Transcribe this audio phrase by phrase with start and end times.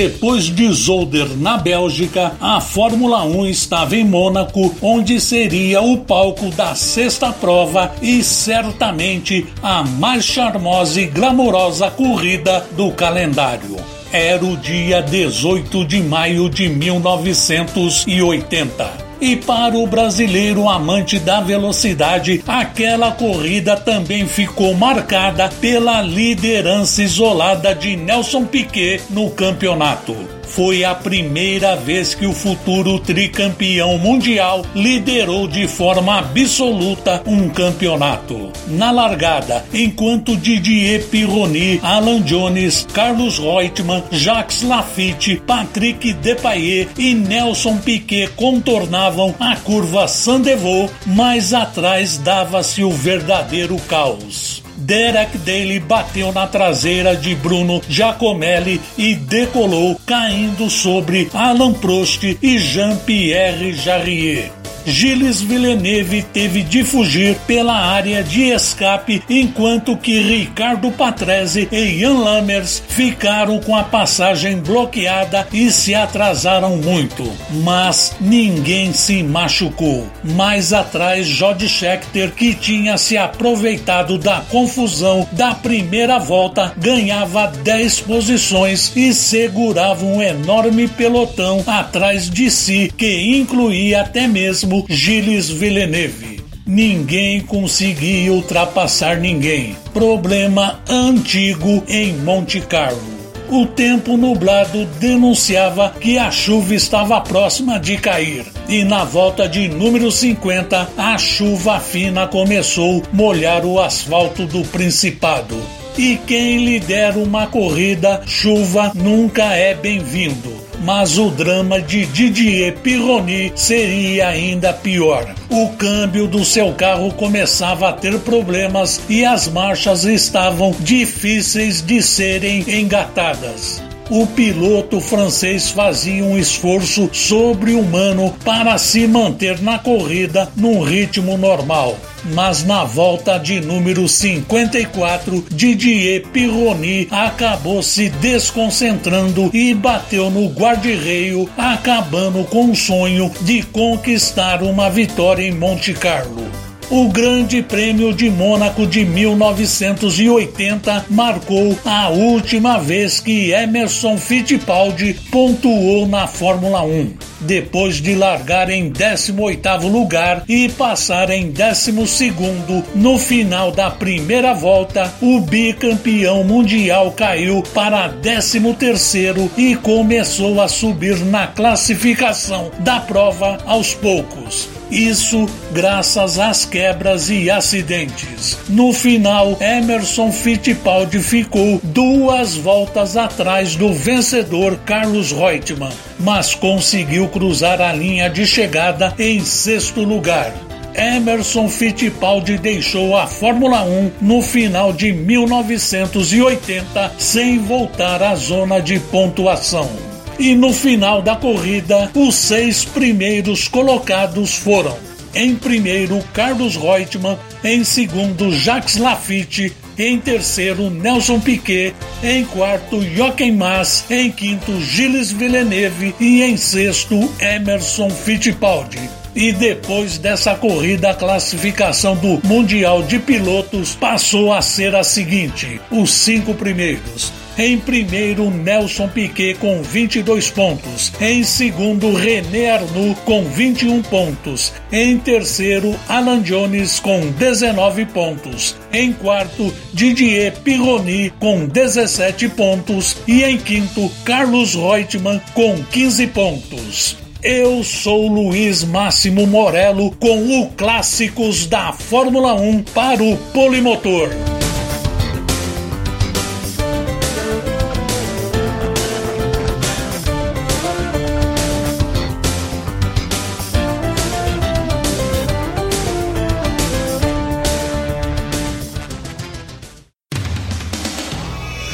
[0.00, 6.50] Depois de Zolder na Bélgica, a Fórmula 1 estava em Mônaco, onde seria o palco
[6.50, 13.74] da sexta prova e certamente a mais charmosa e glamourosa corrida do calendário.
[14.12, 19.07] Era o dia 18 de maio de 1980.
[19.20, 27.74] E para o brasileiro amante da velocidade, aquela corrida também ficou marcada pela liderança isolada
[27.74, 30.37] de Nelson Piquet no campeonato.
[30.48, 38.50] Foi a primeira vez que o futuro tricampeão mundial liderou de forma absoluta um campeonato.
[38.66, 47.78] Na largada, enquanto Didier Pironi, Alan Jones, Carlos Reutemann, Jacques Lafitte, Patrick Depailler e Nelson
[47.78, 54.67] Piquet contornavam a curva Sandevaux, mais atrás dava-se o verdadeiro caos.
[54.78, 62.58] Derek Daly bateu na traseira de Bruno Giacomelli e decolou, caindo sobre Alain Prost e
[62.58, 64.57] Jean-Pierre Jarrier.
[64.88, 72.18] Gilles Villeneuve teve de fugir pela área de escape, enquanto que Ricardo Patrese e Ian
[72.20, 77.30] Lammers ficaram com a passagem bloqueada e se atrasaram muito.
[77.62, 80.06] Mas ninguém se machucou.
[80.24, 88.00] Mais atrás, Jody Scheckter, que tinha se aproveitado da confusão da primeira volta, ganhava 10
[88.00, 96.40] posições e segurava um enorme pelotão atrás de si, que incluía até mesmo Gilles Villeneuve.
[96.66, 99.74] Ninguém conseguia ultrapassar ninguém.
[99.94, 103.18] Problema antigo em Monte Carlo.
[103.50, 108.44] O tempo nublado denunciava que a chuva estava próxima de cair.
[108.68, 114.62] E na volta de número 50, a chuva fina começou a molhar o asfalto do
[114.64, 115.56] Principado.
[115.96, 123.52] E quem lidera uma corrida, chuva nunca é bem-vindo mas o drama de Didier Pironi
[123.54, 125.34] seria ainda pior.
[125.48, 132.02] O câmbio do seu carro começava a ter problemas e as marchas estavam difíceis de
[132.02, 140.82] serem engatadas o piloto francês fazia um esforço sobre-humano para se manter na corrida num
[140.82, 141.96] ritmo normal.
[142.34, 151.48] Mas na volta de número 54, Didier Pironi acabou se desconcentrando e bateu no guarda-reio,
[151.56, 156.67] acabando com o sonho de conquistar uma vitória em Monte Carlo.
[156.90, 166.08] O Grande Prêmio de Mônaco de 1980 marcou a última vez que Emerson Fittipaldi pontuou
[166.08, 167.12] na Fórmula 1.
[167.40, 175.12] Depois de largar em 18º lugar e passar em 12º no final da primeira volta,
[175.20, 183.92] o bicampeão mundial caiu para 13º e começou a subir na classificação da prova aos
[183.92, 184.77] poucos.
[184.90, 188.56] Isso graças às quebras e acidentes.
[188.68, 197.80] No final, Emerson Fittipaldi ficou duas voltas atrás do vencedor Carlos Reutemann, mas conseguiu cruzar
[197.80, 200.52] a linha de chegada em sexto lugar.
[200.94, 208.98] Emerson Fittipaldi deixou a Fórmula 1 no final de 1980 sem voltar à zona de
[208.98, 210.07] pontuação.
[210.38, 214.96] E no final da corrida, os seis primeiros colocados foram:
[215.34, 223.52] em primeiro, Carlos Reutemann, em segundo, Jacques Lafitte, em terceiro, Nelson Piquet, em quarto, Jochen
[223.52, 229.10] Mass, em quinto, Gilles Villeneuve e em sexto, Emerson Fittipaldi.
[229.34, 235.80] E depois dessa corrida, a classificação do Mundial de Pilotos passou a ser a seguinte:
[235.90, 237.32] os cinco primeiros.
[237.58, 241.12] Em primeiro, Nelson Piquet com 22 pontos.
[241.20, 244.72] Em segundo, René Arnoux com 21 pontos.
[244.92, 248.76] Em terceiro, Alan Jones com 19 pontos.
[248.92, 253.16] Em quarto, Didier Pironi com 17 pontos.
[253.26, 257.16] E em quinto, Carlos Reutemann com 15 pontos.
[257.42, 264.57] Eu sou Luiz Máximo Morello com o Clássicos da Fórmula 1 para o Polimotor.